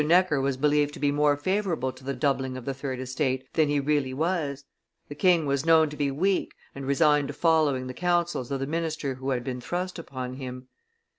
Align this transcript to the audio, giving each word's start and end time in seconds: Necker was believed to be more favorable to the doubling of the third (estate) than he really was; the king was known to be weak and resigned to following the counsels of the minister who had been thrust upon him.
Necker 0.03 0.41
was 0.41 0.57
believed 0.57 0.95
to 0.95 0.99
be 0.99 1.11
more 1.11 1.37
favorable 1.37 1.91
to 1.91 2.03
the 2.03 2.15
doubling 2.15 2.57
of 2.57 2.65
the 2.65 2.73
third 2.73 2.99
(estate) 2.99 3.45
than 3.53 3.69
he 3.69 3.79
really 3.79 4.15
was; 4.15 4.65
the 5.09 5.13
king 5.13 5.45
was 5.45 5.63
known 5.63 5.91
to 5.91 5.95
be 5.95 6.09
weak 6.09 6.55
and 6.73 6.87
resigned 6.87 7.27
to 7.27 7.35
following 7.35 7.85
the 7.85 7.93
counsels 7.93 8.49
of 8.49 8.59
the 8.59 8.65
minister 8.65 9.13
who 9.13 9.29
had 9.29 9.43
been 9.43 9.61
thrust 9.61 9.99
upon 9.99 10.37
him. 10.37 10.67